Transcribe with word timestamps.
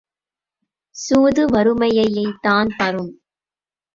சூது 0.95 1.43
வறுமையைத்தான் 1.47 2.71
தரும். 2.77 3.13